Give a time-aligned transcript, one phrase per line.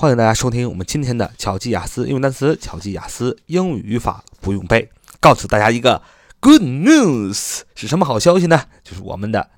[0.00, 4.88] 欢迎大家收听我们今天的巧记雅思英语单词、巧记雅思英语语法不用背。
[5.18, 6.00] 告诉大家一个
[6.38, 8.62] good news 是什么好消息呢？
[8.84, 9.50] 就是我们的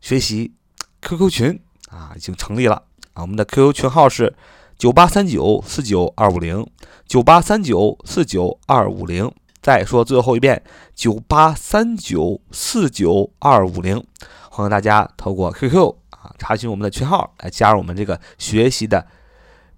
[0.00, 0.54] 学习
[1.02, 1.60] QQ 群
[1.90, 4.34] 啊已经成立了啊，我们的 QQ 群号是
[4.78, 6.66] 九八三九四九二五零
[7.06, 9.30] 九八三九四九二五零。
[9.60, 10.62] 再说最后一遍，
[10.94, 14.02] 九八三九四九二五零。
[14.48, 19.06] 欢迎大家透过 QQ 啊查询我们的群号来加入我们这个学习的。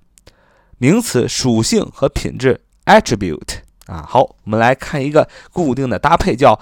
[0.78, 6.60] 名词属性和品质 attribute 啊，好，我们来看一个固定的搭配，叫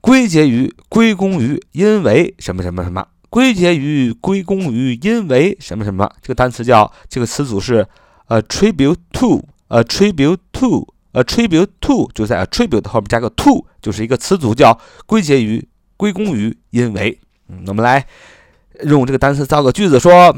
[0.00, 3.06] 归结于归功于因为什么什么什么。
[3.32, 7.88] 归结于、归功于、因为什么什么，这个单词叫这个词组是
[8.28, 17.18] attribute to，attribute to，attribute to 就在 attribute 后面加个 to，就是一个词组叫归结于、归功于、因为。
[17.48, 18.06] 嗯，我们来
[18.82, 20.36] 用这个单词造个句子，说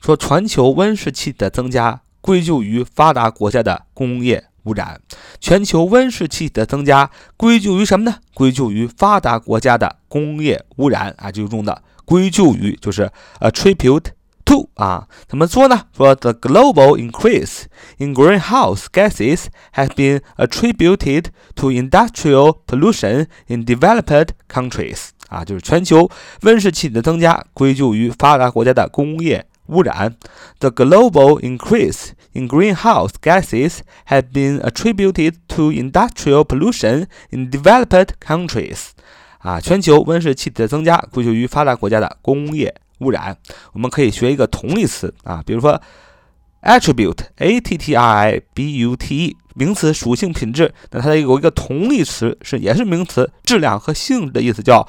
[0.00, 4.49] 说全球温室气体的增加归咎于发达国家的工业。
[4.64, 5.00] 污染，
[5.40, 8.16] 全球温室气体的增加归咎于什么呢？
[8.34, 13.10] 归咎于发达国家的工业污染啊，就用的归咎于就是
[13.40, 14.06] attribute
[14.44, 15.82] to 啊，怎么说呢？
[15.96, 17.64] 说 the global increase
[17.98, 26.10] in greenhouse gases has been attributed to industrial pollution in developed countries 啊，就是全球
[26.42, 29.46] 温室气体的增加归咎于发达国家的工业。
[29.69, 30.15] 污染，
[30.59, 38.89] the global increase in greenhouse gases has been attributed to industrial pollution in developed countries。
[39.39, 43.37] 啊，全球温室气体的增加归咎于发达国家的工业污染。
[43.73, 45.79] 我们可以学一个同义词啊，比如说
[46.63, 50.73] attribute，a t t r i b u t e，名词属性品质。
[50.89, 54.87] 那它有一个同义词是也是名词质量和性质的意思，叫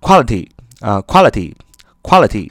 [0.00, 0.48] quality
[0.80, 2.50] 啊，quality，quality。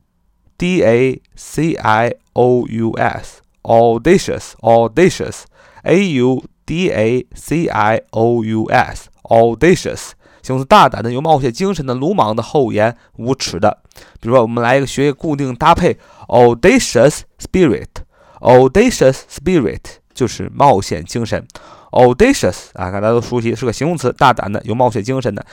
[0.58, 5.43] d a c i o u s audacious, audacious,
[5.83, 10.11] a u d a c i o u s, audacious，
[10.41, 13.79] 形容词大胆的、有冒险精神的、鲁莽的、厚颜无耻的。
[14.21, 19.81] 比如说，我们来一个学一个固定搭配，audacious spirit，audacious spirit
[20.13, 21.45] 就是冒险精神
[21.91, 25.45] audacious 啊，大家都熟悉，是个形容词，大胆的，有冒险精神的。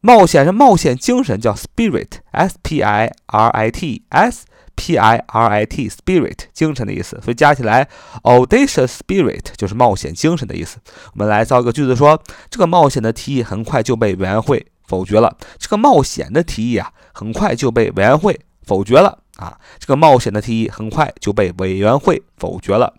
[0.00, 4.44] 冒险是冒险精神，叫 spirit，s p i r i t，s
[4.75, 7.87] p i r i t，spirit 精神的意思，所以加起来
[8.23, 10.77] audacious spirit 就是冒险精神的意思。
[11.13, 15.37] 我们来造一个句子，说这个冒险的提议很快就被委员会否决了。
[15.57, 19.57] 这个冒险的提议啊，很快就被委员会否决了啊。
[19.79, 22.93] 这个冒险的提议很快就被委员会否决了。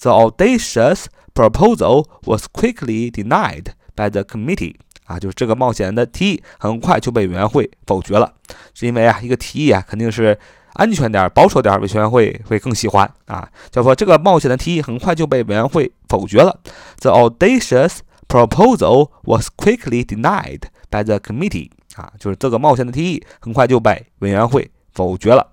[0.00, 4.76] The audacious proposal was quickly denied by the committee.
[5.06, 8.34] 啊，就是这个冒险的提议很快就被委员会否决了，
[8.74, 10.36] 是因为啊，一个提议啊，肯定是
[10.75, 13.47] 安全点、保守点，委员会会更喜欢啊。
[13.69, 16.59] 叫做这个冒险的提议很快就被委员会否决了。
[17.01, 17.97] The audacious
[18.27, 21.69] proposal was quickly denied by the committee.
[21.95, 25.51] 啊，就是这个冒险的提议很快就被委员会否决了。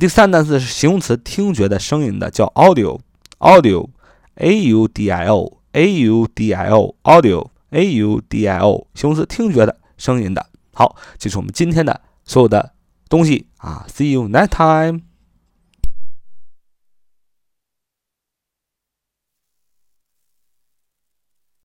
[0.00, 10.46] 第三单词是形容词，听觉的、声音的，叫 audio，audio，a u d i o，a u d i o，audio，a u d i o，形容词，听觉的、声音的。
[10.72, 12.72] 好，这是我们今天的所有的
[13.08, 13.86] 东西啊。
[13.88, 15.11] See you next time.